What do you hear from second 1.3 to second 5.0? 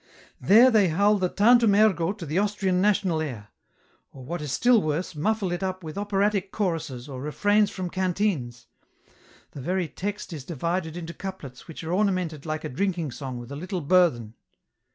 Tantum Ergo' to the Austrian National air; or what is still